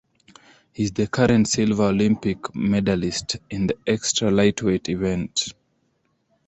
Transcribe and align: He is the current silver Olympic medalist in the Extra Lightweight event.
He 0.73 0.81
is 0.85 0.93
the 0.93 1.05
current 1.05 1.47
silver 1.47 1.83
Olympic 1.83 2.55
medalist 2.55 3.37
in 3.51 3.67
the 3.67 3.75
Extra 3.85 4.31
Lightweight 4.31 4.89
event. 4.89 5.53